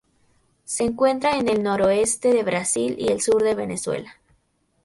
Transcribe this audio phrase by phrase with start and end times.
[0.63, 4.15] Se encuentra en el noroeste de Brasil y el sur de Venezuela.